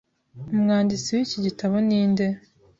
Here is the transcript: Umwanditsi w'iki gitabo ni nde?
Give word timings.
Umwanditsi 0.53 1.09
w'iki 1.15 1.37
gitabo 1.45 1.75
ni 1.87 2.01
nde? 2.11 2.25